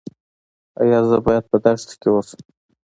ایا 0.81 0.99
زه 1.09 1.17
باید 1.25 1.43
په 1.51 1.57
دښته 1.63 1.93
کې 2.01 2.07
اوسم؟ 2.11 2.41